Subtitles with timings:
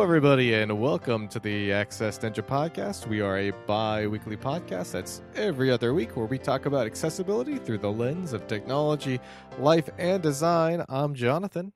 [0.00, 3.06] Hello, everybody, and welcome to the Access Ninja Podcast.
[3.06, 7.58] We are a bi weekly podcast that's every other week where we talk about accessibility
[7.58, 9.20] through the lens of technology,
[9.58, 10.82] life, and design.
[10.88, 11.74] I'm Jonathan.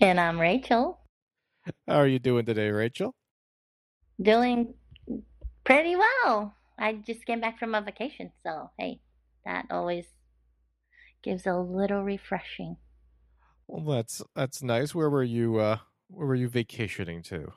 [0.00, 1.00] And I'm Rachel.
[1.88, 3.12] How are you doing today, Rachel?
[4.22, 4.74] Doing
[5.64, 6.54] pretty well.
[6.78, 9.00] I just came back from a vacation, so hey,
[9.44, 10.04] that always
[11.24, 12.76] gives a little refreshing.
[13.66, 14.94] Well, that's that's nice.
[14.94, 15.56] Where were you?
[15.56, 15.78] Uh,
[16.12, 17.52] where were you vacationing to?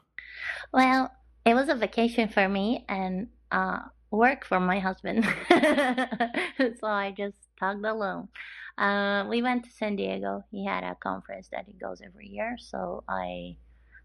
[0.72, 1.12] Well,
[1.46, 3.80] it was a vacation for me and uh,
[4.12, 5.26] work for my husband.
[5.50, 8.30] so I just tugged along.
[8.77, 10.44] Uh, we went to San Diego.
[10.52, 12.58] He had a conference that he goes every year.
[12.60, 13.58] So I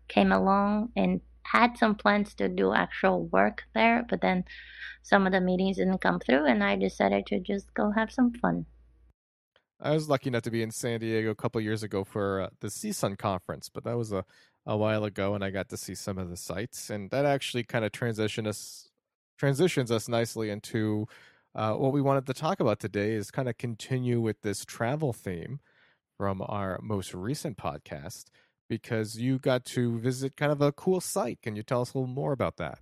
[0.08, 4.44] came along and had some plans to do actual work there, but then
[5.02, 8.32] some of the meetings didn't come through, and I decided to just go have some
[8.34, 8.66] fun.
[9.83, 12.48] I was lucky enough to be in San Diego a couple years ago for uh,
[12.61, 14.25] the CSUN conference, but that was a,
[14.67, 17.64] a while ago, and I got to see some of the sites, and that actually
[17.64, 18.89] kind of transition us
[19.39, 21.09] transitions us nicely into
[21.55, 23.12] uh, what we wanted to talk about today.
[23.12, 25.61] Is kind of continue with this travel theme
[26.19, 28.25] from our most recent podcast
[28.69, 31.41] because you got to visit kind of a cool site.
[31.42, 32.78] Can you tell us a little more about that?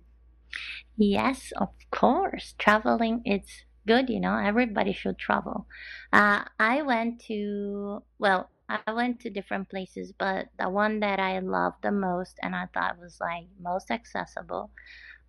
[0.97, 2.55] Yes, of course.
[2.57, 3.41] Traveling is
[3.89, 5.65] good, you know, everybody should travel.
[6.13, 11.39] Uh, I went to, well, I went to different places, but the one that I
[11.39, 14.69] loved the most and I thought was like most accessible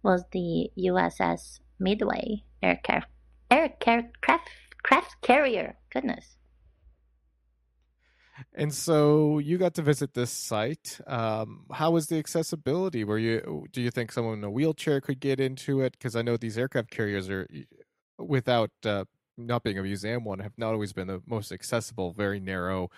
[0.02, 3.08] was the USS Midway aircraft,
[3.50, 4.50] aircraft,
[4.82, 5.76] craft carrier.
[5.90, 6.36] Goodness.
[8.54, 11.00] And so you got to visit this site.
[11.06, 13.04] Um, how was the accessibility?
[13.04, 13.66] Were you?
[13.72, 15.92] Do you think someone in a wheelchair could get into it?
[15.92, 17.46] Because I know these aircraft carriers are,
[18.20, 19.04] without uh,
[19.36, 22.12] not being a museum one, have not always been the most accessible.
[22.12, 22.90] Very narrow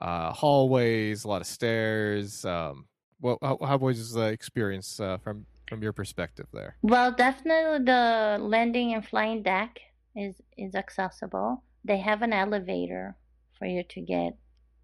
[0.00, 2.44] uh, hallways, a lot of stairs.
[2.44, 2.86] Um,
[3.20, 6.76] well, how, how was the experience uh, from from your perspective there?
[6.82, 9.80] Well, definitely the landing and flying deck
[10.14, 11.62] is is accessible.
[11.84, 13.16] They have an elevator
[13.58, 14.36] for you to get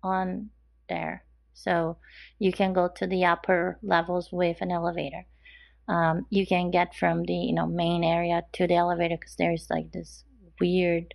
[0.03, 0.51] on
[0.89, 1.25] there.
[1.55, 1.99] So
[2.39, 5.27] you can go to the upper levels with an elevator.
[5.93, 9.67] Um, you can get from the you know main area to the elevator because there's
[9.69, 10.25] like this
[10.59, 11.15] weird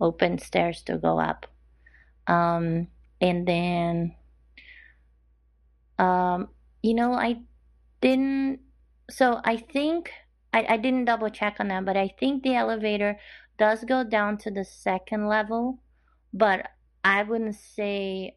[0.00, 1.46] open stairs to go up.
[2.26, 2.88] Um,
[3.20, 4.14] and then,
[5.98, 6.48] um,
[6.82, 7.40] you know, I
[8.00, 8.60] didn't.
[9.10, 10.12] So I think
[10.52, 13.18] I, I didn't double check on that, but I think the elevator
[13.58, 15.80] does go down to the second level,
[16.32, 16.68] but
[17.02, 18.36] I wouldn't say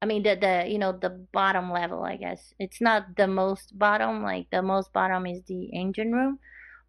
[0.00, 2.54] I mean the the you know the bottom level I guess.
[2.58, 6.38] It's not the most bottom, like the most bottom is the engine room,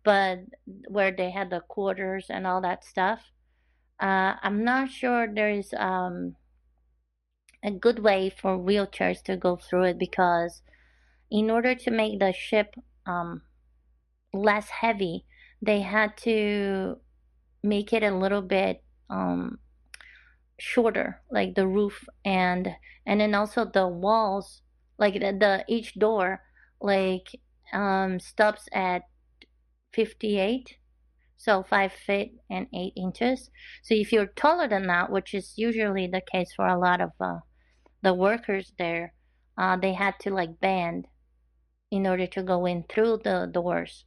[0.04, 0.40] but
[0.88, 3.32] where they had the quarters and all that stuff.
[4.00, 6.36] Uh, I'm not sure there's um,
[7.64, 10.62] a good way for wheelchairs to go through it because
[11.30, 12.76] in order to make the ship
[13.06, 13.42] um,
[14.34, 15.26] less heavy,
[15.62, 16.98] they had to
[17.62, 19.60] make it a little bit um,
[20.60, 22.76] shorter like the roof and
[23.06, 24.62] and then also the walls
[24.98, 26.42] like the, the each door
[26.82, 27.40] like
[27.74, 29.04] um stops at
[29.94, 30.78] 58
[31.38, 33.50] so 5 feet and 8 inches.
[33.82, 37.12] So if you're taller than that which is usually the case for a lot of
[37.22, 37.40] uh,
[38.02, 39.14] the workers there
[39.58, 41.08] uh, they had to like bend
[41.92, 44.04] in order to go in through the doors.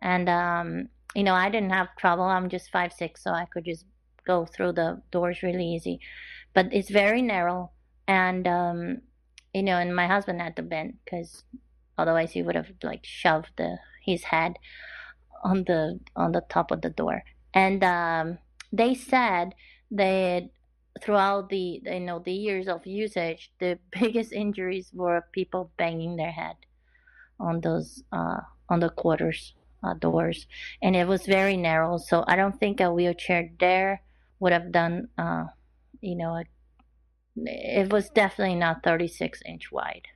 [0.00, 2.24] And um you know i didn't have trouble.
[2.24, 3.84] I'm just five six so i could just
[4.32, 6.00] go through the doors really easy.
[6.54, 7.70] But it's very narrow,
[8.06, 9.02] and um,
[9.54, 11.44] you know, and my husband had to bend because
[11.98, 14.52] otherwise he would have like shoved the, his head
[15.42, 17.22] on the on the top of the door.
[17.54, 18.38] And um,
[18.72, 19.54] they said
[19.92, 20.50] that
[21.00, 26.32] throughout the you know the years of usage, the biggest injuries were people banging their
[26.32, 26.56] head
[27.38, 30.46] on those uh, on the quarters uh, doors,
[30.82, 31.98] and it was very narrow.
[31.98, 34.02] So I don't think a wheelchair there
[34.40, 35.44] would have done, uh,
[36.00, 36.44] you know, a,
[37.36, 40.06] it was definitely not 36 inch wide.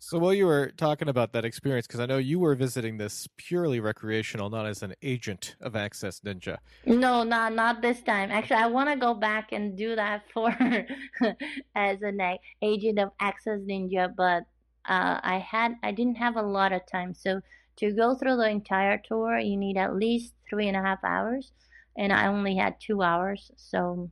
[0.00, 3.28] So while you were talking about that experience, because I know you were visiting this
[3.36, 6.58] purely recreational, not as an agent of Access Ninja.
[6.86, 8.30] No, not not this time.
[8.30, 10.50] Actually, I want to go back and do that for
[11.74, 12.20] as an
[12.62, 14.44] agent of Access Ninja, but
[14.88, 17.12] uh, I had I didn't have a lot of time.
[17.12, 17.40] So
[17.76, 21.52] to go through the entire tour, you need at least three and a half hours
[21.98, 23.50] and I only had two hours.
[23.56, 24.10] So,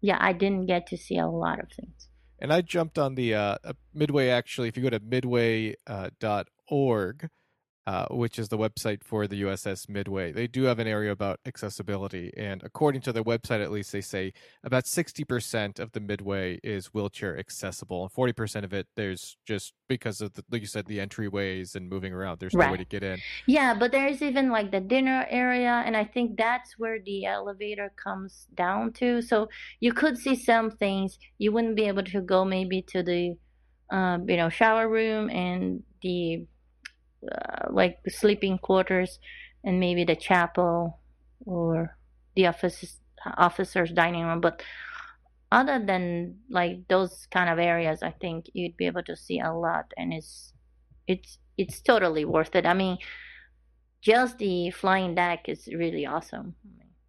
[0.00, 2.08] yeah, I didn't get to see a lot of things.
[2.40, 3.56] And I jumped on the uh,
[3.94, 4.68] Midway actually.
[4.68, 7.28] If you go to midway.org, uh,
[7.86, 10.32] uh, which is the website for the USS Midway.
[10.32, 14.00] They do have an area about accessibility, and according to their website, at least, they
[14.00, 14.32] say
[14.64, 19.36] about sixty percent of the Midway is wheelchair accessible, and forty percent of it there's
[19.46, 22.40] just because of the, like you said, the entryways and moving around.
[22.40, 22.66] There's right.
[22.66, 23.20] no way to get in.
[23.46, 27.92] Yeah, but there's even like the dinner area, and I think that's where the elevator
[27.96, 29.22] comes down to.
[29.22, 29.48] So
[29.80, 33.36] you could see some things you wouldn't be able to go maybe to the,
[33.90, 36.46] uh, you know, shower room and the
[37.32, 39.18] uh, like sleeping quarters
[39.64, 41.00] and maybe the chapel
[41.44, 41.96] or
[42.34, 43.00] the office
[43.36, 44.40] officers dining room.
[44.40, 44.62] But
[45.52, 49.52] other than like those kind of areas i think you'd be able to see a
[49.52, 50.52] lot and it's
[51.06, 52.66] it's it's totally worth it.
[52.66, 52.98] I mean
[54.02, 56.54] just the flying deck is really awesome.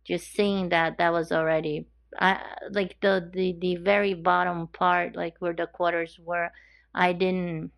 [0.06, 1.88] Just seeing that that was already
[2.19, 2.40] I
[2.72, 6.50] like the the the very bottom part like where the quarters were
[6.96, 7.72] I didn't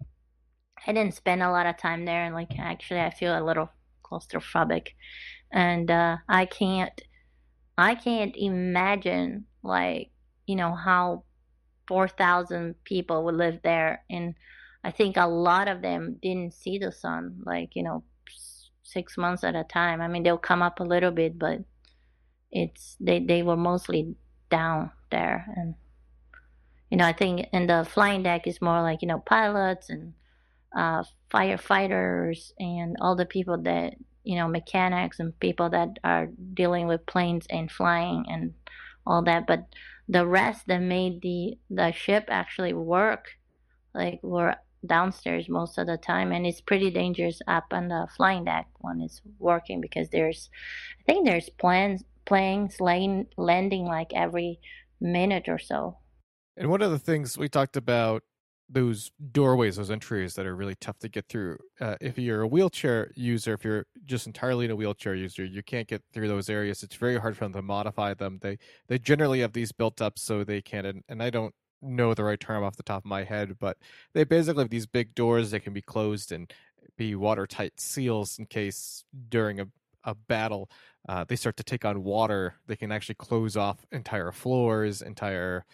[0.86, 3.70] I didn't spend a lot of time there, and like actually, I feel a little
[4.04, 4.90] claustrophobic,
[5.52, 7.00] and uh, I can't,
[7.78, 10.12] I can't imagine like
[10.48, 11.24] you know how
[11.88, 14.36] four thousand people would live there, and
[14.84, 18.04] I think a lot of them didn't see the sun, like you know,
[18.84, 20.02] six months at a time.
[20.02, 21.60] I mean, they'll come up a little bit, but
[22.52, 24.16] it's they they were mostly
[24.50, 25.76] down there, and
[26.90, 30.14] you know, I think in the flying deck is more like you know pilots and
[30.76, 36.88] uh, firefighters and all the people that you know mechanics and people that are dealing
[36.88, 38.54] with planes and flying and
[39.06, 39.48] all that.
[39.48, 39.66] But
[40.08, 43.30] the rest that made the the ship actually work
[43.94, 44.56] like were
[44.86, 46.32] downstairs most of the time.
[46.32, 50.50] And it's pretty dangerous up on the flying deck when it's working because there's
[51.02, 54.60] i think there's plans planes landing like every
[55.02, 55.98] minute or so.
[56.56, 58.24] And one of the things we talked about
[58.70, 61.58] those doorways, those entries that are really tough to get through.
[61.82, 65.64] Uh, if you're a wheelchair user, if you're just entirely in a wheelchair user, you
[65.64, 66.84] can't get through those areas.
[66.84, 68.40] It's very hard for them to modify them.
[68.42, 68.58] They
[68.88, 70.86] they generally have these built up so they can.
[70.86, 73.78] And, and I don't know the right term off the top of my head, but
[74.14, 76.52] they basically have these big doors that can be closed and
[76.98, 79.68] be watertight seals in case during a
[80.06, 80.70] a battle
[81.08, 82.56] uh, they start to take on water.
[82.68, 85.66] They can actually close off entire floors, entire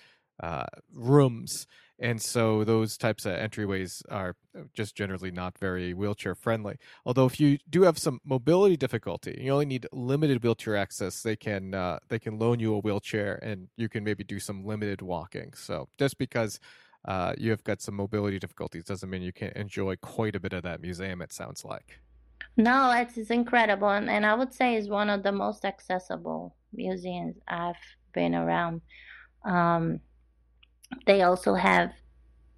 [0.42, 1.68] uh, rooms
[2.00, 6.76] and so those types of entryways are uh, just generally not very wheelchair friendly.
[7.06, 11.36] Although if you do have some mobility difficulty you only need limited wheelchair access they
[11.36, 15.02] can uh, they can loan you a wheelchair and you can maybe do some limited
[15.02, 15.54] walking.
[15.54, 16.60] So just because
[17.06, 20.54] uh, you have got some mobility difficulties doesn't mean you can't enjoy quite a bit
[20.54, 22.00] of that museum it sounds like.
[22.58, 26.56] No it's, it's incredible and, and i would say is one of the most accessible
[26.74, 27.76] museums i've
[28.14, 28.82] been around.
[29.46, 30.00] Um,
[31.06, 31.92] they also have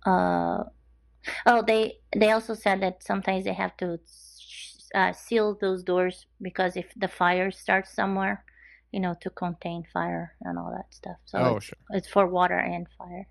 [0.05, 0.63] uh,
[1.45, 3.99] oh they they also said that sometimes they have to
[4.95, 8.43] uh, seal those doors because if the fire starts somewhere
[8.91, 11.17] you know to contain fire and all that stuff.
[11.25, 11.77] So oh, it's, sure.
[11.91, 13.27] it's for water and fire.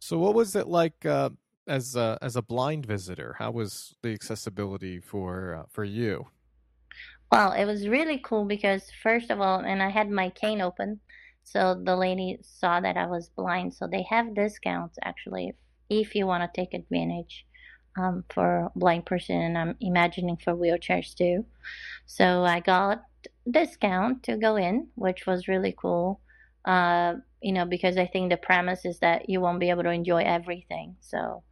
[0.00, 1.30] So what was it like uh,
[1.66, 3.36] as a, as a blind visitor?
[3.38, 6.26] How was the accessibility for uh, for you?
[7.30, 11.00] Well it was really cool because first of all and i had my cane open
[11.52, 13.74] so the lady saw that I was blind.
[13.74, 15.54] So they have discounts actually
[15.88, 17.46] if, you want to take advantage
[17.96, 19.36] um, for blind person.
[19.36, 21.46] And I'm imagining for wheelchairs too.
[22.06, 23.02] So I got
[23.50, 26.20] discount to go in, which was really cool.
[26.64, 29.90] Uh, you know, because I think the premise is that you won't be able to
[29.90, 30.96] enjoy everything.
[31.00, 31.42] So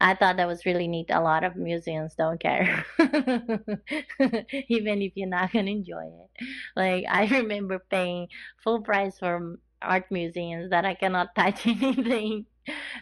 [0.00, 1.10] I thought that was really neat.
[1.10, 6.46] A lot of museums don't care, even if you're not gonna enjoy it.
[6.74, 8.28] Like I remember paying
[8.64, 12.46] full price for art museums that I cannot touch anything.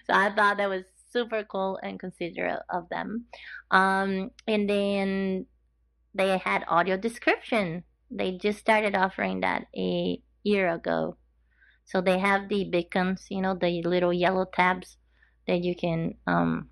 [0.07, 3.27] So I thought that was super cool and considerate of them.
[3.71, 5.47] Um, and then
[6.15, 7.85] they had audio description.
[8.11, 11.17] They just started offering that a year ago.
[11.85, 14.98] So they have the beacons, you know, the little yellow tabs
[15.49, 16.69] that you can um,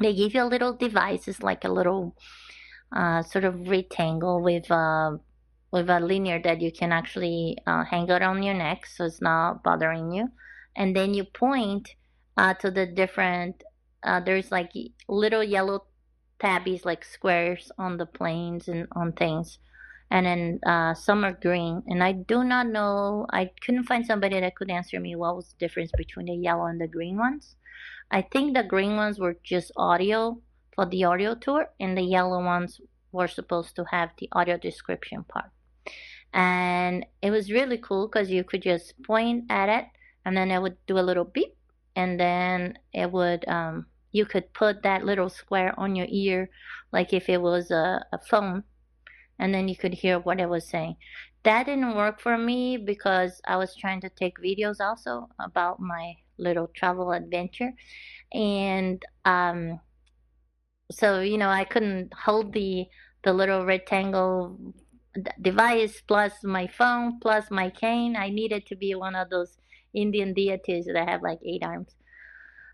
[0.00, 2.14] they give you a little device it's like a little
[2.94, 5.12] uh, sort of rectangle with uh,
[5.70, 9.20] with a linear that you can actually uh, hang it on your neck so it's
[9.20, 10.28] not bothering you.
[10.76, 11.94] And then you point
[12.36, 13.62] uh, to the different
[14.02, 14.70] uh, there's like
[15.08, 15.84] little yellow
[16.38, 19.58] tabbies like squares on the planes and on things
[20.10, 24.40] and then uh, some are green and i do not know i couldn't find somebody
[24.40, 27.56] that could answer me what was the difference between the yellow and the green ones
[28.10, 30.40] I think the green ones were just audio
[30.74, 32.80] for the audio tour, and the yellow ones
[33.12, 35.50] were supposed to have the audio description part.
[36.32, 39.86] And it was really cool because you could just point at it,
[40.24, 41.54] and then it would do a little beep,
[41.96, 46.48] and then it would um, you could put that little square on your ear,
[46.92, 48.64] like if it was a, a phone,
[49.38, 50.96] and then you could hear what it was saying.
[51.44, 56.14] That didn't work for me because I was trying to take videos also about my
[56.38, 57.72] little travel adventure.
[58.32, 59.80] And um,
[60.90, 62.86] so, you know, I couldn't hold the
[63.24, 64.74] the little rectangle
[65.40, 68.16] device plus my phone plus my cane.
[68.16, 69.58] I needed to be one of those
[69.94, 71.94] Indian deities that have like eight arms.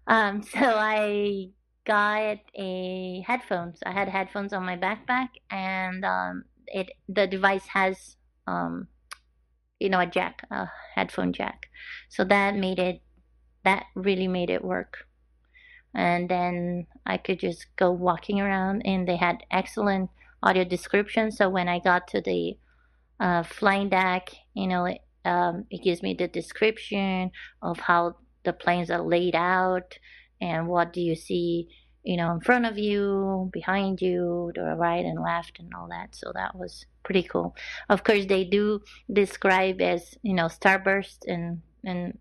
[0.07, 1.49] Um, so I
[1.85, 3.79] got a headphones.
[3.85, 8.17] I had headphones on my backpack, and um, it the device has
[8.47, 8.89] um,
[9.81, 11.67] you know a jack, a headphone jack.
[12.09, 13.03] So that made it
[13.65, 15.07] that really made it work.
[15.95, 20.11] And then I could just go walking around, and they had excellent
[20.43, 21.31] audio description.
[21.31, 22.57] So when I got to the
[23.21, 27.31] uh, flying deck, you know, it, um, it gives me the description
[27.63, 29.99] of how the planes are laid out
[30.41, 31.69] and what do you see,
[32.05, 35.89] you know, in front of you, behind you, to the right and left, and all
[35.89, 36.15] that.
[36.15, 37.57] So that was pretty cool.
[37.89, 38.81] Of course, they do
[39.13, 42.19] describe as you know starboard and and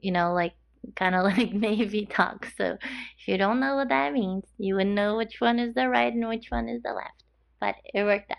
[0.00, 0.54] you know like
[0.96, 2.48] kind of like Navy talk.
[2.56, 2.76] So
[3.18, 6.12] if you don't know what that means, you would know which one is the right
[6.12, 7.22] and which one is the left
[7.62, 8.38] but it worked out.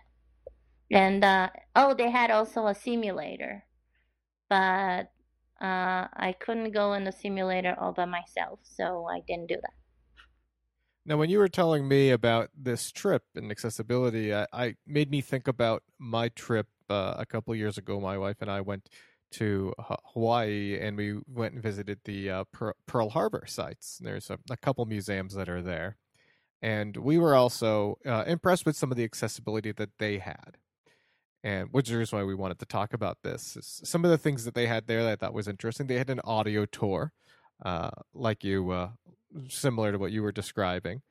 [0.91, 3.63] And uh, oh, they had also a simulator,
[4.49, 5.09] but
[5.61, 9.82] uh, I couldn't go in the simulator all by myself, so I didn't do that.
[11.05, 15.21] Now, when you were telling me about this trip and accessibility, I, I made me
[15.21, 17.99] think about my trip uh, a couple years ago.
[17.99, 18.89] My wife and I went
[19.31, 22.43] to Hawaii and we went and visited the uh,
[22.85, 23.99] Pearl Harbor sites.
[24.01, 25.97] There's a, a couple museums that are there
[26.63, 30.57] and we were also uh, impressed with some of the accessibility that they had
[31.43, 34.55] and which is why we wanted to talk about this some of the things that
[34.55, 37.11] they had there that i thought was interesting they had an audio tour
[37.63, 38.89] uh, like you uh,
[39.49, 41.01] similar to what you were describing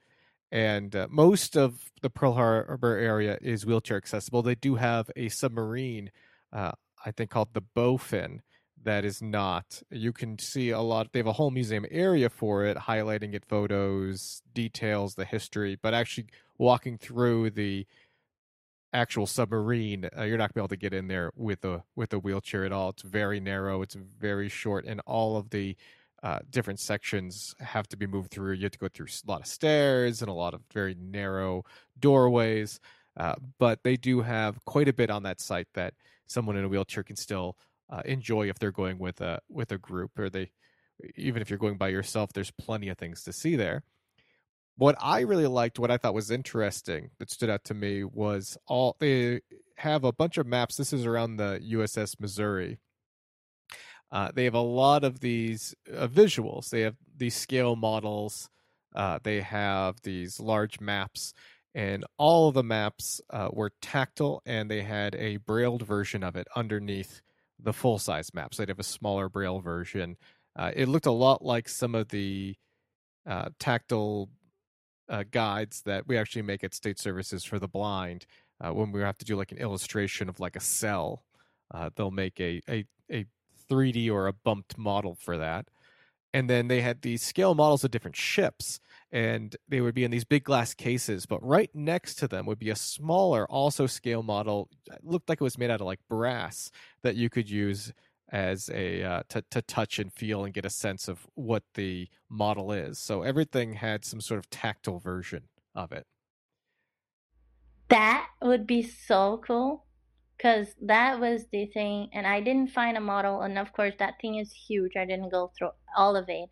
[0.50, 5.28] and uh, most of the pearl harbor area is wheelchair accessible they do have a
[5.28, 6.10] submarine
[6.52, 6.72] uh,
[7.04, 8.40] i think called the bowfin
[8.84, 9.82] that is not.
[9.90, 11.12] You can see a lot.
[11.12, 15.78] They have a whole museum area for it, highlighting it, photos, details, the history.
[15.80, 16.26] But actually,
[16.58, 17.86] walking through the
[18.92, 22.12] actual submarine, uh, you're not gonna be able to get in there with a with
[22.12, 22.90] a wheelchair at all.
[22.90, 23.82] It's very narrow.
[23.82, 25.76] It's very short, and all of the
[26.22, 28.52] uh, different sections have to be moved through.
[28.52, 31.64] You have to go through a lot of stairs and a lot of very narrow
[31.98, 32.80] doorways.
[33.16, 35.94] Uh, but they do have quite a bit on that site that
[36.26, 37.56] someone in a wheelchair can still
[37.90, 40.50] uh, enjoy if they're going with a with a group or they
[41.16, 43.82] even if you're going by yourself there's plenty of things to see there
[44.78, 48.56] what i really liked what i thought was interesting that stood out to me was
[48.66, 49.40] all they
[49.76, 52.78] have a bunch of maps this is around the uss missouri
[54.12, 58.48] uh, they have a lot of these uh, visuals they have these scale models
[58.94, 61.34] uh, they have these large maps
[61.74, 66.36] and all of the maps uh, were tactile and they had a brailled version of
[66.36, 67.22] it underneath
[67.58, 68.58] the full size maps.
[68.58, 70.18] They'd have a smaller braille version.
[70.54, 72.56] Uh, it looked a lot like some of the
[73.58, 74.28] tactile
[75.30, 78.26] guides that we actually make at State Services for the Blind.
[78.60, 81.22] When we have to do like an illustration of like a cell,
[81.96, 83.26] they'll make a, a a
[83.72, 85.68] 3D or a bumped model for that.
[86.34, 90.10] And then they had these scale models of different ships and they would be in
[90.10, 94.22] these big glass cases but right next to them would be a smaller also scale
[94.22, 96.70] model it looked like it was made out of like brass
[97.02, 97.92] that you could use
[98.32, 102.08] as a uh, to, to touch and feel and get a sense of what the
[102.30, 102.98] model is.
[102.98, 106.06] So everything had some sort of tactile version of it.
[107.88, 109.84] That would be so cool
[110.42, 114.14] because that was the thing and i didn't find a model and of course that
[114.20, 116.48] thing is huge i didn't go through all of it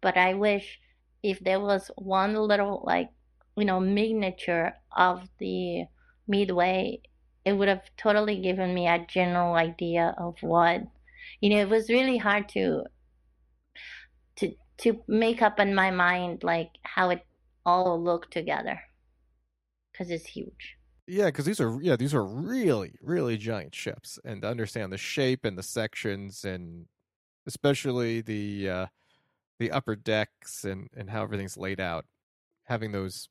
[0.00, 0.78] but i wish
[1.22, 3.10] if there was one little like
[3.56, 5.84] you know miniature of the
[6.28, 6.98] midway
[7.44, 10.82] it would have totally given me a general idea of what
[11.40, 12.84] you know it was really hard to
[14.36, 17.24] to to make up in my mind like how it
[17.66, 18.80] all looked together
[19.92, 20.75] because it's huge
[21.06, 24.98] yeah because these are yeah these are really really giant ships and to understand the
[24.98, 26.86] shape and the sections and
[27.46, 28.86] especially the uh
[29.58, 32.04] the upper decks and and how everything's laid out
[32.64, 33.28] having those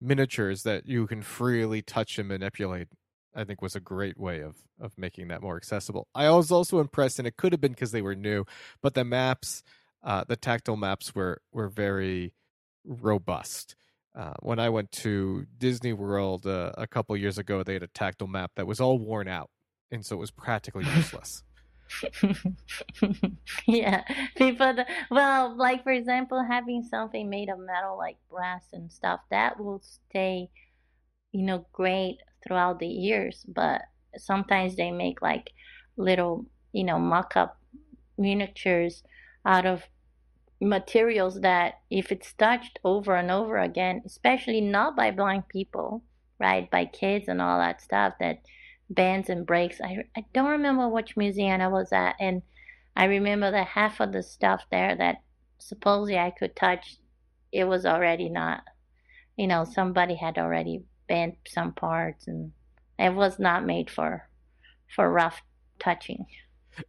[0.00, 2.88] miniatures that you can freely touch and manipulate
[3.34, 6.08] i think was a great way of of making that more accessible.
[6.14, 8.44] I was also impressed and it could have been because they were new
[8.82, 9.62] but the maps
[10.02, 12.32] uh, the tactile maps were were very
[12.84, 13.76] robust
[14.14, 17.88] uh, when i went to disney world uh, a couple years ago they had a
[17.88, 19.50] tactile map that was all worn out
[19.90, 21.42] and so it was practically useless
[23.66, 24.04] yeah,
[24.36, 24.74] people.
[25.10, 29.82] Well, like for example, having something made of metal like brass and stuff that will
[29.82, 30.50] stay,
[31.32, 33.44] you know, great throughout the years.
[33.48, 33.82] But
[34.16, 35.50] sometimes they make like
[35.96, 37.58] little, you know, mock-up
[38.16, 39.02] miniatures
[39.44, 39.82] out of
[40.60, 46.02] materials that if it's touched over and over again, especially not by blind people,
[46.38, 48.42] right, by kids and all that stuff that
[48.90, 49.80] bends and breaks.
[49.80, 52.42] I, I don't remember which museum I was at, and
[52.96, 55.22] I remember that half of the stuff there that
[55.58, 56.96] supposedly I could touch,
[57.52, 58.62] it was already not,
[59.36, 62.52] you know, somebody had already bent some parts, and
[62.98, 64.28] it was not made for
[64.94, 65.42] for rough
[65.78, 66.26] touching.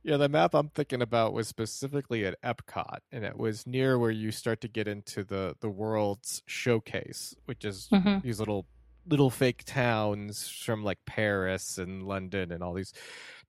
[0.03, 4.11] Yeah, the map I'm thinking about was specifically at Epcot, and it was near where
[4.11, 8.19] you start to get into the the world's showcase, which is mm-hmm.
[8.25, 8.67] these little
[9.07, 12.93] little fake towns from like Paris and London and all these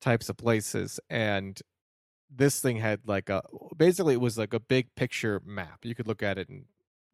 [0.01, 0.99] types of places.
[1.11, 1.61] And
[2.35, 3.43] this thing had like a
[3.77, 5.85] basically it was like a big picture map.
[5.85, 6.65] You could look at it and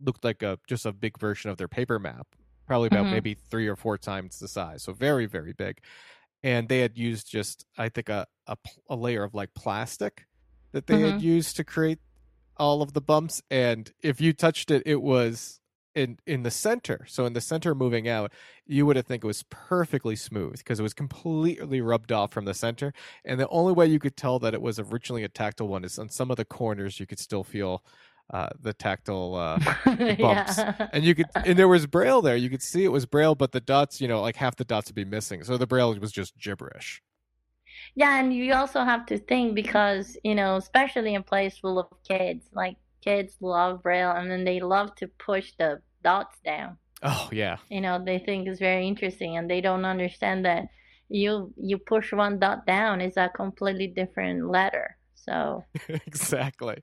[0.01, 2.27] looked like a just a big version of their paper map,
[2.67, 3.15] probably about mm-hmm.
[3.15, 4.83] maybe three or four times the size.
[4.83, 5.81] So very very big.
[6.43, 8.57] And they had used just I think a a,
[8.89, 10.27] a layer of like plastic
[10.73, 11.13] that they mm-hmm.
[11.13, 11.99] had used to create
[12.57, 13.43] all of the bumps.
[13.51, 15.61] And if you touched it, it was
[15.95, 18.31] in in the center so in the center moving out
[18.67, 22.45] you would have think it was perfectly smooth because it was completely rubbed off from
[22.45, 22.93] the center
[23.25, 25.99] and the only way you could tell that it was originally a tactile one is
[25.99, 27.83] on some of the corners you could still feel
[28.31, 30.89] uh, the tactile uh, bumps yeah.
[30.93, 33.53] and you could and there was braille there you could see it was braille but
[33.53, 36.13] the dots you know like half the dots would be missing so the braille was
[36.13, 37.03] just gibberish
[37.95, 41.87] yeah and you also have to think because you know especially in place full of
[42.07, 46.77] kids like kids love braille and then they love to push the dots down.
[47.03, 47.57] Oh yeah.
[47.69, 50.65] You know, they think it's very interesting and they don't understand that
[51.09, 54.97] you you push one dot down is a completely different letter.
[55.15, 56.83] So Exactly.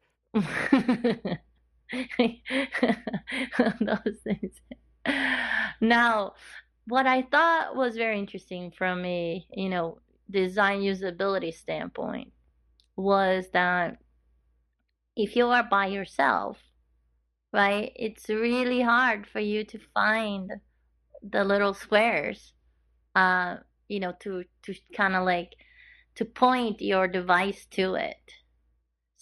[3.80, 4.62] Those things.
[5.82, 6.34] Now,
[6.88, 10.00] what I thought was very interesting from a, you know,
[10.32, 12.32] design usability standpoint
[12.96, 13.98] was that
[15.16, 16.58] if you are by yourself
[17.54, 17.92] right?
[17.96, 20.52] It's really hard for you to find
[21.24, 22.54] the little squares,
[23.16, 25.56] uh, you know, to to kind of like
[26.16, 28.34] to point your device to it.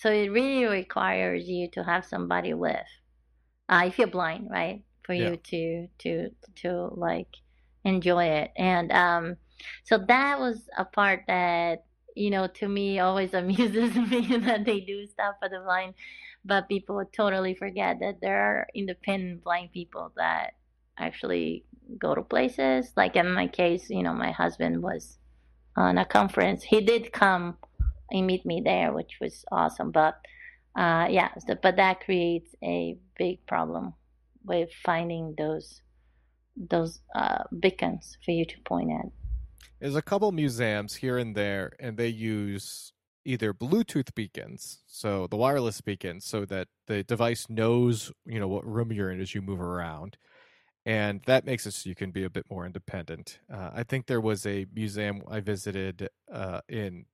[0.04, 2.76] So it really requires you to have somebody with,
[3.70, 4.84] uh, if you're blind, right?
[5.06, 5.30] For yeah.
[5.30, 6.30] you to to
[6.63, 7.38] to like
[7.86, 9.38] enjoy it, and um,
[9.86, 11.86] so that was a part that
[12.18, 15.94] you know to me always amuses me that they do stuff for the blind
[16.46, 20.52] but people totally forget that there are independent blind people that
[20.98, 21.63] actually
[21.98, 22.92] go to places.
[22.96, 25.18] Like in my case, you know, my husband was
[25.76, 26.63] on a conference.
[26.63, 27.58] He did come
[28.13, 29.91] and meet me there, which was awesome.
[29.91, 30.15] But
[30.78, 33.93] uh, yeah, so, but that creates a big problem
[34.45, 35.82] with finding those
[36.56, 39.06] those uh, beacons for you to point at.
[39.80, 42.93] There's a couple museums here and there, and they use
[43.26, 48.65] either Bluetooth beacons, so the wireless beacons, so that the device knows you know what
[48.65, 50.17] room you're in as you move around,
[50.86, 53.39] and that makes it so you can be a bit more independent.
[53.52, 57.06] Uh, I think there was a museum I visited uh, in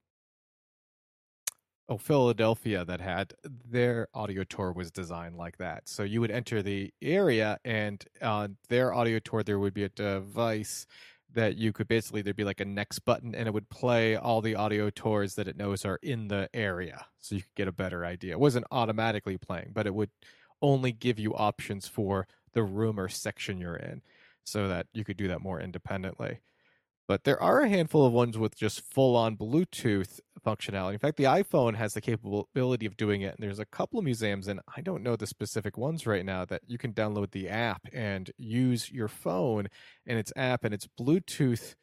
[1.89, 5.89] oh Philadelphia that had their audio tour was designed like that.
[5.89, 9.89] So you would enter the area, and on their audio tour there would be a
[9.89, 10.85] device
[11.33, 14.41] that you could basically there'd be like a next button and it would play all
[14.41, 17.05] the audio tours that it knows are in the area.
[17.19, 18.31] So you could get a better idea.
[18.31, 20.09] It wasn't automatically playing but it would
[20.61, 24.01] only give you options for the room or section you're in
[24.43, 26.39] so that you could do that more independently.
[27.07, 30.93] But there are a handful of ones with just full on Bluetooth functionality.
[30.93, 33.35] In fact, the iPhone has the capability of doing it.
[33.35, 36.45] And there's a couple of museums, and I don't know the specific ones right now,
[36.45, 39.67] that you can download the app and use your phone
[40.05, 41.75] and its app and its Bluetooth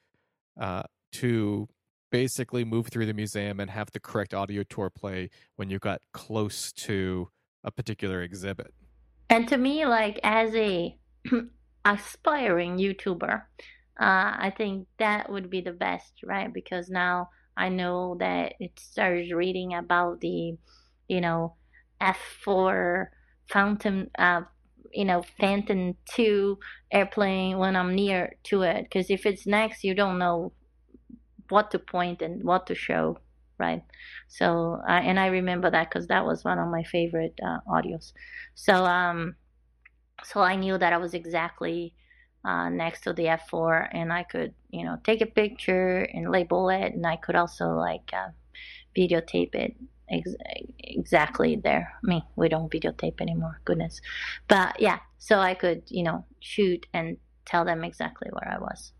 [0.60, 1.68] uh, to
[2.10, 6.00] basically move through the museum and have the correct audio tour play when you got
[6.12, 7.28] close to
[7.64, 8.72] a particular exhibit.
[9.28, 10.96] And to me, like as a
[11.84, 13.42] aspiring YouTuber,
[13.98, 16.52] uh, I think that would be the best, right?
[16.52, 20.56] Because now I know that it starts reading about the,
[21.08, 21.54] you know,
[22.00, 23.06] F4
[23.48, 24.42] Phantom, uh,
[24.92, 26.58] you know, Phantom 2
[26.92, 28.84] airplane when I'm near to it.
[28.84, 30.52] Because if it's next, you don't know
[31.48, 33.18] what to point and what to show,
[33.58, 33.82] right?
[34.28, 38.12] So, uh, and I remember that because that was one of my favorite uh, audios.
[38.54, 39.36] So, um,
[40.24, 41.94] so I knew that I was exactly
[42.46, 46.70] uh, next to the F4 and I could, you know, take a picture and label
[46.70, 46.94] it.
[46.94, 48.28] And I could also like uh,
[48.96, 49.76] videotape it
[50.08, 50.36] ex-
[50.78, 51.92] exactly there.
[52.04, 54.00] I mean, we don't videotape anymore, goodness.
[54.46, 58.92] But yeah, so I could, you know, shoot and tell them exactly where I was.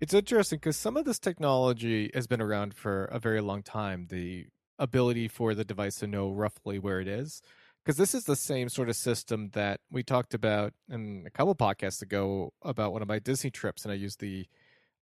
[0.00, 4.08] It's interesting because some of this technology has been around for a very long time.
[4.10, 4.46] The
[4.78, 7.42] ability for the device to know roughly where it is.
[7.88, 11.54] Because this is the same sort of system that we talked about in a couple
[11.54, 14.46] podcasts ago about one of my Disney trips, and I used the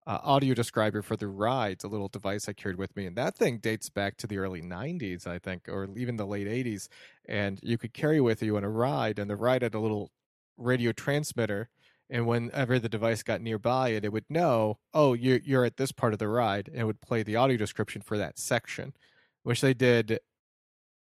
[0.07, 3.05] uh, audio describer for the rides, a little device I carried with me.
[3.07, 6.47] And that thing dates back to the early 90s, I think, or even the late
[6.47, 6.87] 80s.
[7.29, 10.13] And you could carry with you on a ride, and the ride had a little
[10.57, 11.69] radio transmitter.
[12.09, 15.91] And whenever the device got nearby it, it would know, oh, you're, you're at this
[15.91, 18.93] part of the ride, and it would play the audio description for that section,
[19.43, 20.21] which they did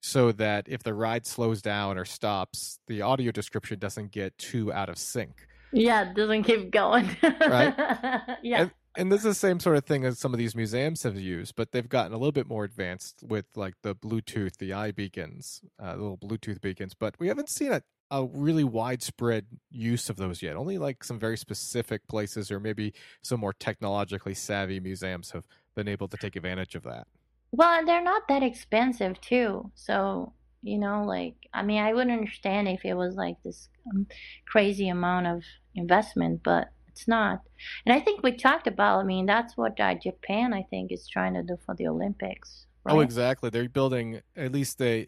[0.01, 4.71] so that if the ride slows down or stops, the audio description doesn't get too
[4.71, 5.47] out of sync.
[5.71, 7.09] Yeah, it doesn't keep going.
[7.23, 7.75] right?
[8.41, 8.61] yeah.
[8.61, 11.19] And, and this is the same sort of thing as some of these museums have
[11.19, 15.61] used, but they've gotten a little bit more advanced with like the Bluetooth, the iBeacons,
[15.81, 16.93] uh, little Bluetooth beacons.
[16.93, 20.55] But we haven't seen a, a really widespread use of those yet.
[20.55, 25.87] Only like some very specific places, or maybe some more technologically savvy museums have been
[25.87, 27.07] able to take advantage of that.
[27.51, 29.71] Well, they're not that expensive too.
[29.75, 30.33] So
[30.63, 34.07] you know, like I mean, I wouldn't understand if it was like this um,
[34.47, 35.43] crazy amount of
[35.75, 37.41] investment, but it's not.
[37.85, 38.99] And I think we talked about.
[38.99, 42.65] I mean, that's what uh, Japan, I think, is trying to do for the Olympics.
[42.85, 42.97] Oh, right?
[42.97, 43.49] Oh, exactly.
[43.49, 45.07] They're building at least they.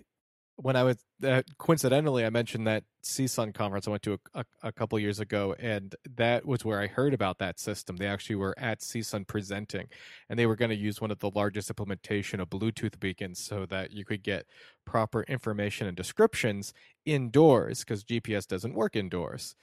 [0.62, 4.46] When I was uh, coincidentally, I mentioned that CSUN conference I went to a, a,
[4.64, 7.96] a couple years ago, and that was where I heard about that system.
[7.96, 9.88] They actually were at CSUN presenting,
[10.30, 13.66] and they were going to use one of the largest implementation of Bluetooth beacons so
[13.68, 14.46] that you could get
[14.86, 16.74] proper information and descriptions
[17.06, 19.56] indoors because GPS doesn't work indoors.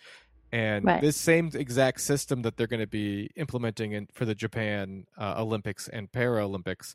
[0.53, 1.01] And right.
[1.01, 5.35] this same exact system that they're going to be implementing in, for the Japan uh,
[5.39, 6.95] Olympics and Paralympics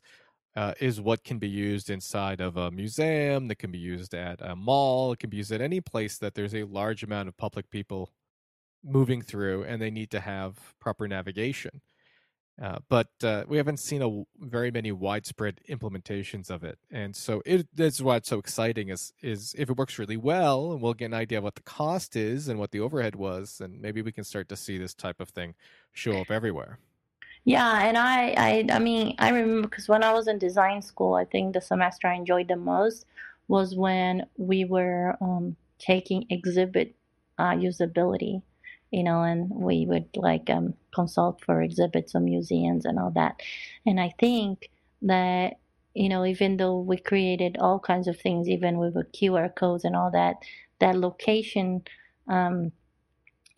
[0.54, 4.38] uh, is what can be used inside of a museum, that can be used at
[4.40, 7.36] a mall, it can be used at any place that there's a large amount of
[7.36, 8.10] public people
[8.84, 11.80] moving through and they need to have proper navigation.
[12.60, 17.42] Uh, but uh, we haven't seen a very many widespread implementations of it, and so
[17.46, 18.90] it, that's why it's so exciting.
[18.90, 21.62] Is is if it works really well, and we'll get an idea of what the
[21.62, 24.94] cost is and what the overhead was, and maybe we can start to see this
[24.94, 25.54] type of thing
[25.92, 26.78] show up everywhere.
[27.44, 31.14] Yeah, and I, I, I mean, I remember because when I was in design school,
[31.14, 33.04] I think the semester I enjoyed the most
[33.48, 36.94] was when we were um, taking exhibit
[37.38, 38.42] uh, usability
[38.94, 43.40] you know, and we would like um, consult for exhibits or museums and all that.
[43.86, 44.68] And I think
[45.00, 45.54] that,
[45.94, 49.96] you know, even though we created all kinds of things, even with QR codes and
[49.96, 50.36] all that,
[50.80, 51.84] that location
[52.28, 52.72] um,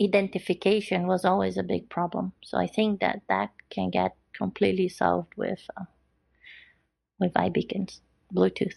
[0.03, 2.33] identification was always a big problem.
[2.43, 5.85] So I think that that can get completely solved with uh,
[7.21, 8.01] with iBeacons,
[8.35, 8.75] Bluetooth.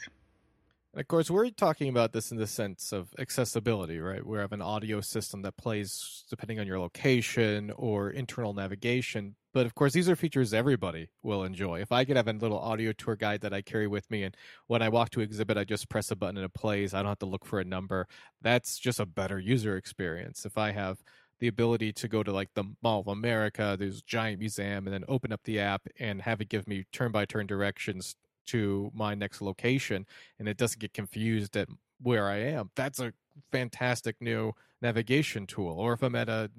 [0.94, 4.26] And of course, we're talking about this in the sense of accessibility, right?
[4.26, 9.36] We have an audio system that plays depending on your location or internal navigation.
[9.58, 11.82] But of course, these are features everybody will enjoy.
[11.82, 14.38] If I could have a little audio tour guide that I carry with me, and
[14.68, 17.10] when I walk to exhibit, I just press a button and it plays, I don't
[17.10, 18.08] have to look for a number.
[18.40, 20.46] That's just a better user experience.
[20.46, 21.00] If I have
[21.40, 25.04] the ability to go to like the Mall of America, there's giant museum, and then
[25.08, 28.16] open up the app and have it give me turn by turn directions
[28.50, 30.06] to my next location
[30.38, 31.68] and it doesn't get confused at
[32.00, 32.70] where I am.
[32.76, 33.12] That's a
[33.52, 35.80] fantastic new navigation tool.
[35.80, 36.52] Or if I'm at a,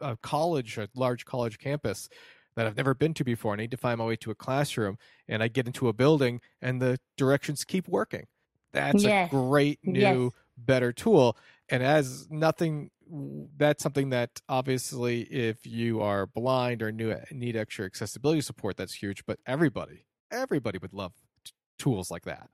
[0.00, 2.08] a college, a large college campus
[2.56, 4.98] that I've never been to before, I need to find my way to a classroom
[5.28, 8.26] and I get into a building and the directions keep working.
[8.72, 9.28] That's yes.
[9.28, 10.32] a great new, yes.
[10.56, 11.36] better tool.
[11.68, 12.90] And as nothing
[13.56, 18.94] that's something that obviously if you are blind or new, need extra accessibility support that's
[18.94, 21.12] huge but everybody everybody would love
[21.44, 22.48] t- tools like that.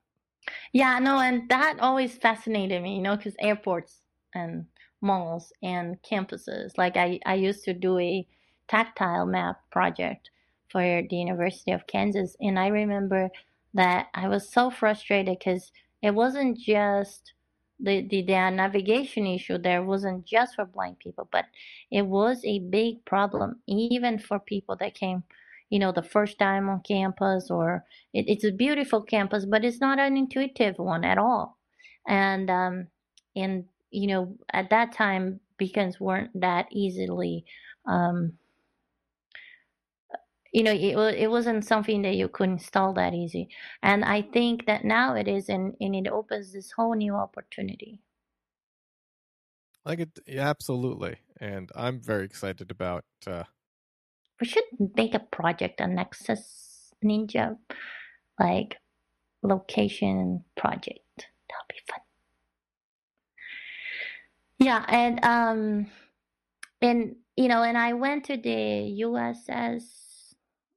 [0.71, 4.01] Yeah, no, and that always fascinated me, you know, because airports
[4.33, 4.65] and
[5.01, 6.77] malls and campuses.
[6.77, 8.27] Like I, I used to do a
[8.67, 10.29] tactile map project
[10.69, 13.29] for the University of Kansas, and I remember
[13.73, 17.33] that I was so frustrated because it wasn't just
[17.79, 21.45] the, the, the navigation issue there wasn't just for blind people, but
[21.91, 25.23] it was a big problem even for people that came
[25.69, 27.83] you know, the first time on campus, or
[28.13, 31.57] it, it's a beautiful campus, but it's not an intuitive one at all.
[32.07, 32.87] And um,
[33.35, 37.45] and you know, at that time, beacons weren't that easily.
[37.85, 38.33] Um,
[40.53, 43.49] you know, it it wasn't something that you could install that easy.
[43.83, 48.01] And I think that now it is, and, and it opens this whole new opportunity.
[49.85, 51.17] Like it, yeah, absolutely.
[51.39, 53.43] And I'm very excited about uh,
[54.39, 54.63] we should
[54.95, 57.57] make a project on Access Ninja,
[58.39, 58.77] like
[59.43, 60.99] location project.
[61.17, 61.99] That'll be fun.
[64.59, 65.87] Yeah, and um,
[66.81, 70.35] and you know, and I went to the USS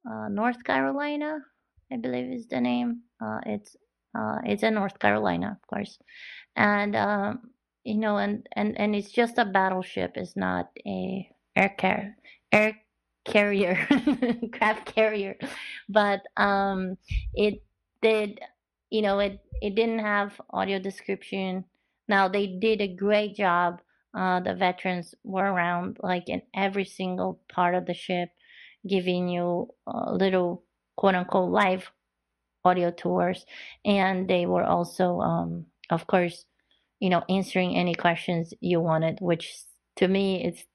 [0.09, 1.39] uh, North Carolina,
[1.91, 3.01] I believe is the name.
[3.21, 3.75] Uh, it's
[4.17, 5.99] uh, it's in North Carolina, of course,
[6.55, 7.51] and um,
[7.83, 10.13] you know, and and and it's just a battleship.
[10.15, 12.15] It's not a air car
[12.51, 12.77] air
[13.25, 13.75] carrier,
[14.53, 15.37] craft carrier,
[15.89, 16.97] but um,
[17.33, 17.63] it
[18.01, 18.39] did.
[18.91, 21.65] You know, it it didn't have audio description.
[22.11, 23.81] Now they did a great job.
[24.13, 28.29] Uh, the veterans were around, like in every single part of the ship,
[28.85, 30.65] giving you a little
[30.97, 31.89] quote unquote live
[32.65, 33.45] audio tours,
[33.85, 36.45] and they were also, um, of course,
[36.99, 39.55] you know, answering any questions you wanted, which
[39.95, 40.65] to me it's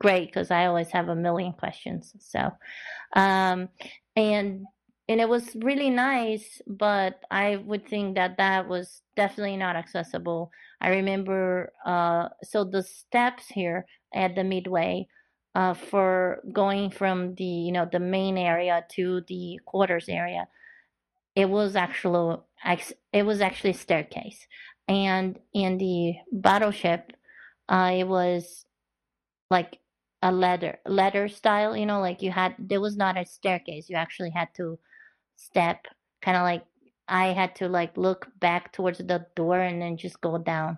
[0.00, 2.12] great because I always have a million questions.
[2.18, 2.50] So,
[3.14, 3.68] um,
[4.16, 4.66] and
[5.10, 10.52] and it was really nice, but I would think that that was definitely not accessible.
[10.80, 15.08] I remember, uh, so the steps here at the midway
[15.56, 20.46] uh, for going from the you know the main area to the quarters area
[21.34, 22.38] it was actually
[23.12, 24.46] it was actually staircase
[24.88, 27.12] and in the battleship
[27.68, 28.64] uh, it was
[29.50, 29.78] like
[30.22, 33.96] a ladder ladder style you know like you had there was not a staircase you
[33.96, 34.78] actually had to
[35.40, 35.86] step
[36.20, 36.64] kind of like
[37.08, 40.76] i had to like look back towards the door and then just go down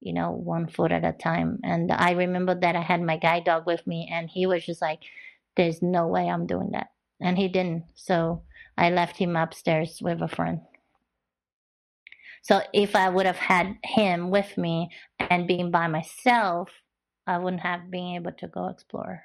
[0.00, 1.58] you know one foot at a time.
[1.62, 4.82] And i remember that i had my guide dog with me and he was just
[4.82, 5.00] like
[5.56, 6.88] there's no way i'm doing that.
[7.20, 7.84] And he didn't.
[7.94, 8.42] So
[8.76, 10.60] I left him upstairs with a friend.
[12.42, 16.70] So if I would have had him with me and being by myself,
[17.26, 19.24] I wouldn't have been able to go explore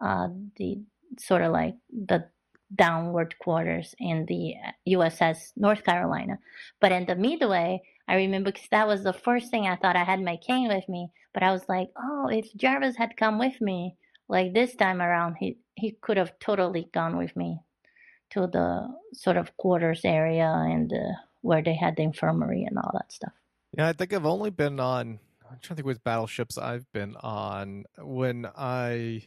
[0.00, 0.78] uh, the
[1.18, 2.28] sort of like the
[2.74, 4.54] downward quarters in the
[4.88, 6.38] USS North Carolina.
[6.80, 10.04] But in the Midway, I remember because that was the first thing I thought I
[10.04, 11.10] had my cane with me.
[11.32, 13.96] But I was like, oh, if Jarvis had come with me,
[14.28, 17.60] like this time around, he he could have totally gone with me
[18.30, 22.90] to the sort of quarters area and uh, where they had the infirmary and all
[22.94, 23.32] that stuff.
[23.76, 25.20] Yeah, I think I've only been on.
[25.48, 27.84] I'm trying to think with battleships I've been on.
[27.98, 29.22] When I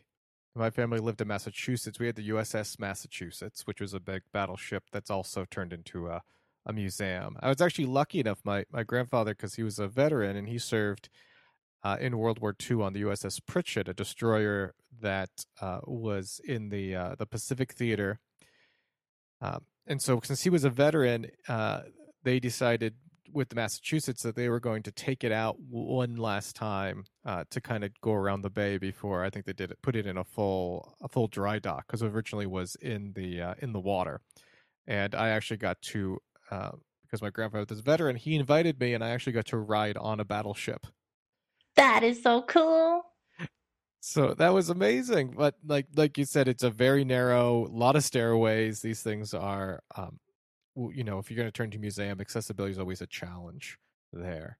[0.59, 4.83] my family lived in Massachusetts, we had the USS Massachusetts, which was a big battleship
[4.91, 6.21] that's also turned into a,
[6.65, 7.37] a museum.
[7.41, 10.57] I was actually lucky enough, my, my grandfather, because he was a veteran and he
[10.57, 11.09] served
[11.83, 15.29] uh, in World War II on the USS Pritchett, a destroyer that
[15.61, 18.19] uh, was in the uh, the Pacific Theater
[19.41, 21.81] um, and so, since he was a veteran, uh,
[22.23, 22.95] they decided
[23.33, 27.43] with the Massachusetts that they were going to take it out one last time uh,
[27.51, 30.05] to kind of go around the bay before I think they did it, put it
[30.05, 33.73] in a full a full dry dock because it originally was in the uh, in
[33.73, 34.21] the water,
[34.87, 36.19] and I actually got to
[36.51, 36.71] uh,
[37.03, 39.97] because my grandfather was a veteran, he invited me, and I actually got to ride
[39.97, 40.85] on a battleship.
[41.75, 43.03] That is so cool.
[44.01, 45.33] So that was amazing.
[45.37, 48.81] But like like you said, it's a very narrow, lot of stairways.
[48.81, 50.19] These things are, um,
[50.93, 53.77] you know, if you're going to turn to museum, accessibility is always a challenge
[54.13, 54.57] there,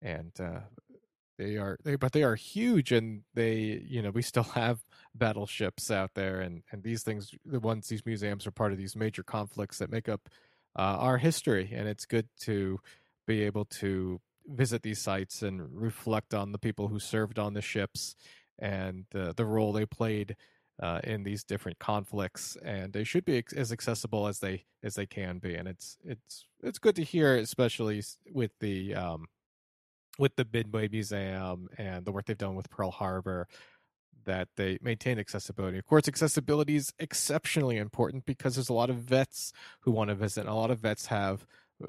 [0.00, 0.60] and uh,
[1.38, 5.90] they are they but they are huge, and they you know we still have battleships
[5.90, 9.22] out there, and and these things, the ones these museums are part of these major
[9.22, 10.28] conflicts that make up
[10.76, 12.78] uh, our history, and it's good to
[13.26, 17.62] be able to visit these sites and reflect on the people who served on the
[17.62, 18.16] ships
[18.58, 20.36] and uh, the role they played
[20.82, 25.06] uh, in these different conflicts, and they should be as accessible as they as they
[25.06, 25.54] can be.
[25.54, 29.26] And it's it's it's good to hear, especially with the um,
[30.18, 33.46] with the Midway Museum and the work they've done with Pearl Harbor,
[34.24, 35.78] that they maintain accessibility.
[35.78, 40.16] Of course, accessibility is exceptionally important because there's a lot of vets who want to
[40.16, 40.40] visit.
[40.40, 41.46] And a lot of vets have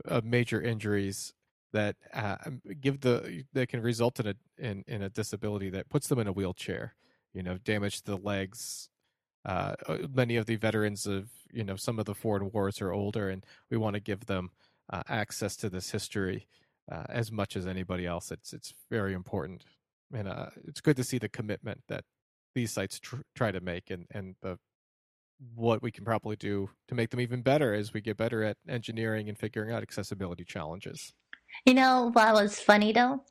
[0.08, 1.34] uh, major injuries
[1.72, 2.36] that uh,
[2.80, 6.28] give the that can result in a in, in a disability that puts them in
[6.28, 6.94] a wheelchair
[7.34, 8.90] you know damage to the legs
[9.46, 12.92] uh, uh, many of the veterans of you know some of the foreign wars are
[12.92, 14.52] older and we want to give them
[14.92, 16.48] uh, access to this history
[16.92, 19.64] uh, as much as anybody else it's it's very important
[20.14, 22.04] and uh, it's good to see the commitment that
[22.56, 24.58] these sites tr- try to make and and the
[25.56, 28.56] what we can probably do to make them even better as we get better at
[28.70, 31.14] engineering and figuring out accessibility challenges
[31.66, 33.24] you know what was funny though?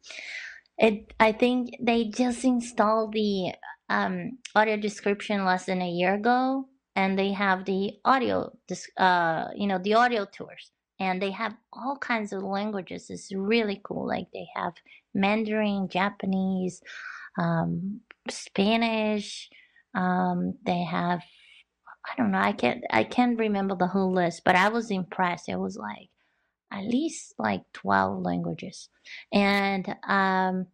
[0.78, 3.52] It I think they just installed the
[3.92, 8.52] um, audio description less than a year ago, and they have the audio,
[8.96, 13.10] uh, you know, the audio tours, and they have all kinds of languages.
[13.10, 14.06] It's really cool.
[14.08, 14.72] Like they have
[15.14, 16.82] Mandarin, Japanese,
[17.38, 18.00] um,
[18.30, 19.50] Spanish.
[19.94, 21.20] Um, they have
[22.06, 22.38] I don't know.
[22.38, 25.48] I can't I can't remember the whole list, but I was impressed.
[25.48, 26.08] It was like
[26.72, 28.88] at least like 12 languages.
[29.32, 30.66] And um,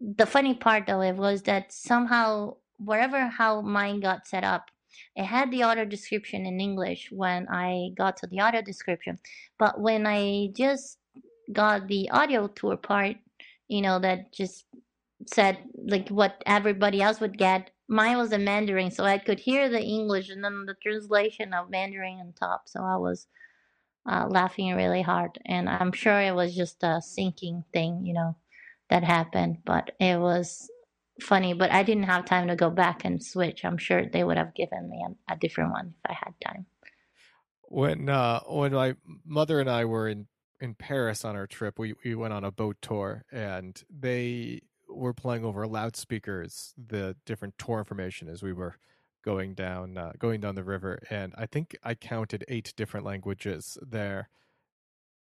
[0.00, 4.70] the funny part of it was that somehow, wherever how mine got set up,
[5.16, 9.18] it had the audio description in English when I got to the audio description.
[9.58, 10.98] But when I just
[11.52, 13.16] got the audio tour part,
[13.68, 14.66] you know, that just
[15.26, 19.68] said like what everybody else would get, mine was in Mandarin, so I could hear
[19.68, 22.68] the English and then the translation of Mandarin on top.
[22.68, 23.26] So I was
[24.08, 28.36] uh, laughing really hard, and I'm sure it was just a syncing thing, you know,
[28.90, 29.58] that happened.
[29.64, 30.68] But it was
[31.20, 31.54] funny.
[31.54, 33.64] But I didn't have time to go back and switch.
[33.64, 36.66] I'm sure they would have given me a, a different one if I had time.
[37.62, 38.94] When uh, when my
[39.24, 40.26] mother and I were in
[40.60, 45.14] in Paris on our trip, we we went on a boat tour, and they were
[45.14, 48.76] playing over loudspeakers the different tour information as we were
[49.24, 53.78] going down uh, going down the river and i think i counted eight different languages
[53.82, 54.28] there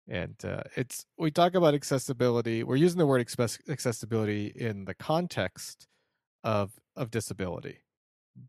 [0.09, 3.21] and uh, it's we talk about accessibility we're using the word
[3.69, 5.87] accessibility in the context
[6.45, 7.79] of of disability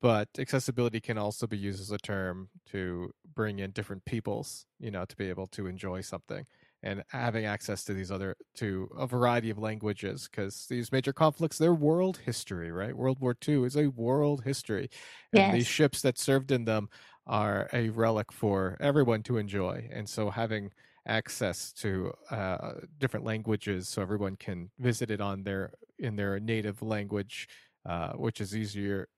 [0.01, 4.91] but accessibility can also be used as a term to bring in different peoples you
[4.91, 6.45] know to be able to enjoy something
[6.81, 11.57] and having access to these other to a variety of languages because these major conflicts
[11.57, 14.89] they're world history right world war ii is a world history
[15.33, 15.53] and yes.
[15.53, 16.89] these ships that served in them
[17.25, 20.71] are a relic for everyone to enjoy and so having
[21.05, 26.81] access to uh, different languages so everyone can visit it on their in their native
[26.81, 27.47] language
[27.85, 29.09] uh, which is easier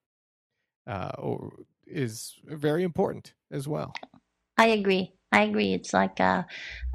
[0.88, 1.12] uh,
[1.86, 3.93] is very important as well
[4.58, 5.74] i agree I agree.
[5.74, 6.43] It's like uh,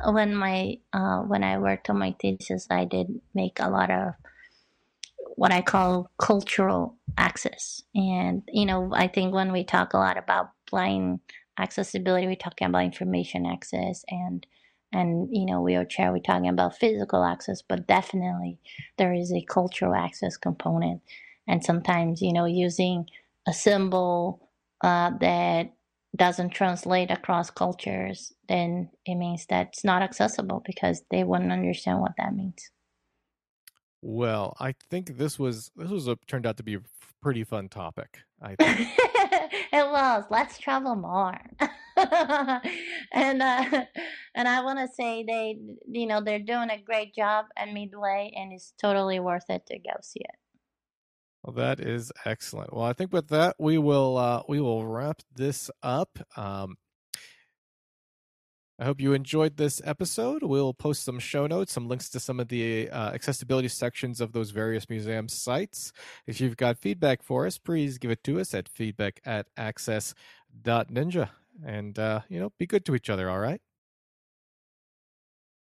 [0.03, 4.15] when my uh, when I worked on my thesis, I did make a lot of
[5.37, 7.83] what I call cultural access.
[7.95, 11.21] And you know, I think when we talk a lot about blind
[11.59, 14.47] accessibility, we're talking about information access and
[14.93, 16.13] and you know wheelchair.
[16.13, 18.59] We're talking about physical access, but definitely
[18.99, 21.03] there is a cultural access component.
[21.47, 23.07] And sometimes you know using
[23.47, 24.49] a symbol
[24.83, 25.73] uh, that
[26.17, 32.01] doesn't translate across cultures, then it means that it's not accessible because they wouldn't understand
[32.01, 32.71] what that means.
[34.03, 36.81] Well, I think this was this was a, turned out to be a
[37.23, 38.19] pretty fun topic.
[38.41, 38.89] I think
[39.73, 40.25] it was.
[40.31, 41.39] Let's travel more.
[43.13, 43.85] and uh,
[44.35, 45.59] and I want to say they,
[45.89, 49.79] you know, they're doing a great job at Midway, and it's totally worth it to
[49.79, 50.37] go see it.
[51.43, 52.75] Well, that is excellent.
[52.75, 56.19] Well, I think with that we will uh, we will wrap this up.
[56.37, 56.77] Um,
[58.79, 60.43] I hope you enjoyed this episode.
[60.43, 64.33] We'll post some show notes, some links to some of the uh, accessibility sections of
[64.33, 65.93] those various museum sites.
[66.27, 71.29] If you've got feedback for us, please give it to us at feedback at access.ninja.
[71.65, 73.61] And, uh, you know, be good to each other, all right?